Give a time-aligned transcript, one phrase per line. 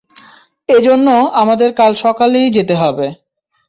[0.69, 1.07] এজন্য
[1.41, 3.07] আমাদের কাল সকালেই যেতে হবে।